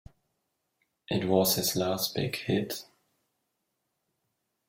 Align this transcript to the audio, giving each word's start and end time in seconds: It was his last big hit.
It 1.09 1.25
was 1.25 1.57
his 1.57 1.75
last 1.75 2.15
big 2.15 2.35
hit. 2.35 2.85